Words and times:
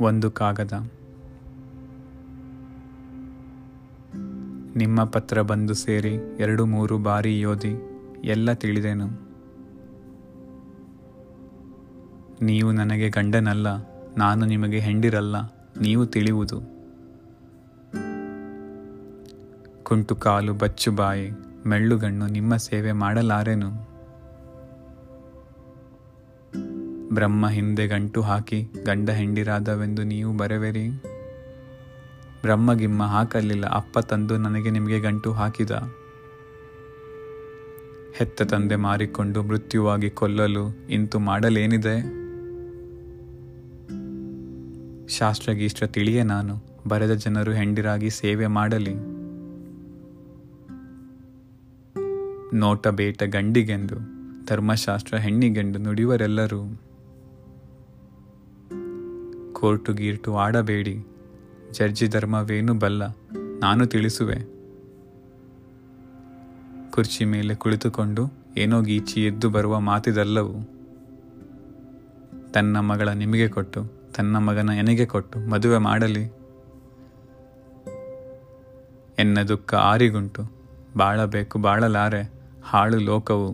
ಒಂದು 0.00 0.30
ಕಾಗದ. 0.30 0.72
ನಿಮ್ಮ 4.76 5.04
ಪತ್ರ 5.04 5.42
ಬಂದು 5.42 5.74
ಸೇರಿ 5.74 6.36
ಎರಡು 6.38 6.66
ಮೂರು 6.66 6.98
ಬಾರಿ 6.98 7.40
ಯೋಧಿ 7.40 7.74
ಎಲ್ಲ 8.24 8.52
ತಿಳಿದೆನು? 8.52 9.30
ನೀವು 12.42 12.72
ನನಗೆ 12.72 13.08
ಗಂಡನಲ್ಲ, 13.08 13.66
ನಾನು 14.18 14.46
ನಿಮಗೆ 14.46 14.78
ಹೆಂಡಿರಲ್ಲ, 14.78 15.36
ನೀವು 15.80 16.06
ತಿಳಿಯುವುದು. 16.06 16.60
ಕುಂಟು 19.82 20.16
ಕಾಲು, 20.16 20.54
ಬಚ್ಚು 20.54 20.92
ಬಾಯಿ, 20.92 21.30
ಮೆಳ್ಳುಗಣ್ಣು 21.66 22.26
ನಿಮ್ಮ 22.26 22.56
ಸೇವೆ 22.56 22.92
ಮಾಡಲಾರೆನು? 22.92 23.89
ಬ್ರಹ್ಮ 27.12 27.48
ಹಿಂದೆ 27.48 27.86
ಗಂಟು 27.86 28.20
ಹಾಕಿ, 28.20 28.68
ಗಂಡ 28.86 29.10
ಹೆಂಡಿರಾದವೆಂದು 29.10 30.04
ನೀವು 30.04 30.36
ಬರೆವೆರಿ? 30.36 30.88
ಬ್ರಹ್ಮಗಿಮ್ಮ 32.42 33.02
ಹಾಕಲಿಲ್ಲ, 33.02 33.66
ಅಪ್ಪ 33.66 33.98
ತಂದು 33.98 34.38
ನನಗೆ 34.38 34.70
ನಿಮಗೆ 34.70 35.00
ಗಂಟು 35.00 35.32
ಹಾಕಿದ. 35.32 35.70
ಹೆತ್ತ 38.12 38.42
ತಂದೆ 38.42 38.76
ಮಾರಿಕೊಂಡು 38.76 39.42
ಮೃತ್ಯುವಾಗಿ 39.42 40.10
ಕೊಲ್ಲಲು 40.10 40.86
ಇಂತು 40.90 41.18
ಮಾಡಲೇನಿದೆ? 41.18 42.20
ಶಾಸ್ತ್ರಗೀಷ್ಟ್ರ 45.08 45.86
ತಿಳಿಯೇ 45.86 46.22
ನಾನು, 46.22 46.56
ಬರೆದ 46.88 47.12
ಜನರು 47.12 47.52
ಹೆಂಡಿರಾಗಿ 47.52 48.10
ಸೇವೆ 48.10 48.46
ಮಾಡಲಿ. 48.46 48.94
ನೋಟ 52.56 52.88
ಬೇಟ 52.88 53.22
ಗಂಡಿಗೆಂದು, 53.22 53.94
ಧರ್ಮಶಾಸ್ತ್ರ 54.46 55.16
ಹೆಣ್ಣಿಗೆಂದು 55.16 55.78
ನುಡಿವರೆಲ್ಲರೂ 55.78 56.80
ಕೋರ್ಟು 59.60 59.92
ಗೀರ್ಟು 59.92 60.36
ಆಡಬೇಡಿ. 60.36 61.06
ಜಡ್ಜಿ 61.70 62.08
ಧರ್ಮವೇನು 62.08 62.74
ಬಲ್ಲ. 62.74 63.02
ನಾನು 63.58 63.86
ತಿಳಿಸುವೆ. 63.86 64.60
ಕುರ್ಚಿ 66.90 67.24
ಮೇಲೆ 67.24 67.54
ಕುಳಿತುಕೊಂಡು 67.54 68.32
ಏನೋ 68.56 68.80
ಗೀಚಿ 68.80 69.26
ಎದ್ದು 69.26 69.50
ಬರುವ 69.50 69.80
ಮಾತಿದಲ್ಲವು. 69.80 70.80
ತನ್ನ 72.52 72.80
ಮಗಳ 72.80 73.08
ನಿಮಗೆ 73.08 73.48
ಕೊಟ್ಟು, 73.48 73.84
ತನ್ನ 74.16 74.36
ಮಗನ 74.36 74.70
ಎನಗೆ 74.78 75.06
ಕೊಟ್ಟು 75.06 75.38
ಮದುವೆ 75.38 75.78
ಮಾಡಲಿ. 75.78 76.22
ಎನ್ನ 79.18 79.42
ದುಃಖ 79.42 79.74
ಆರಿಗುಂಟು. 79.74 80.52
ಬಾಳಬೇಕು 80.96 81.58
ಬಾಳಲಾರೆ. 81.58 82.32
ಹಾಳು 82.62 82.98
ಲೋಕವು. 82.98 83.52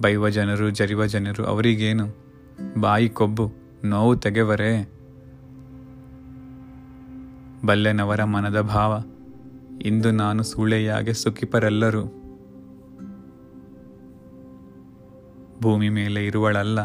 ಬೈವ 0.00 0.28
ಜನರು, 0.28 0.70
ಜರಿವ 0.70 1.06
ಜನರು 1.06 1.44
ಅವರಿಗೇನು? 1.44 2.23
ಬಾಯಿ 2.78 3.08
ಕೊಬ್ಬು, 3.08 3.52
ನೋವು 3.84 4.16
ತೆಗೆವರೆ? 4.16 4.94
ಬಲ್ಲೆನವರ 7.64 8.24
ಮನದ 8.24 8.60
ಭಾವ, 8.60 9.02
ಇಂದು 9.82 10.10
ನಾನು 10.10 10.42
ಸೂಳೆಯಾಗೆ 10.42 11.12
ಸುಖಿಪರೆಲ್ಲರೂ. 11.12 12.04
ಭೂಮಿ 15.62 15.88
ಮೇಲೆ 15.88 16.26
ಇರುವಳಲ್ಲ, 16.26 16.80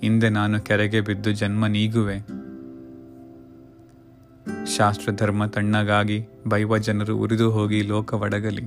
ಹಿಂದೆ 0.00 0.28
ನಾನು 0.28 0.60
ಕೆರೆಗೆ 0.60 1.00
ಬಿದ್ದು 1.00 1.32
ಜನ್ಮ 1.32 1.66
ನೀಗುವೆ. 1.66 2.18
ಶಾಸ್ತ್ರಧರ್ಮ 4.76 5.46
ತಣ್ಣಗಾಗಿ 5.46 6.28
ಬೈವ 6.46 6.78
ಜನರು 6.78 7.16
ಉರಿದು 7.16 7.50
ಹೋಗಿ 7.50 7.82
ಲೋಕವಡಗಲಿ 7.82 8.64